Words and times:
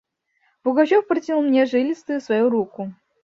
Пугачев 0.63 1.05
протянул 1.07 1.43
мне 1.43 1.67
жилистую 1.67 2.19
свою 2.21 2.49
руку. 2.49 2.91